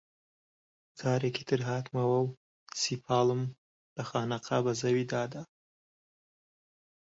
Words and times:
جارێکی 0.99 1.43
تر 1.49 1.59
هاتمەوە 1.69 2.19
و 2.21 2.35
سیپاڵم 2.81 3.41
لە 3.95 4.03
خانەقا 4.09 4.57
بە 4.65 4.71
زەویدا 4.81 5.23
دا 5.33 5.41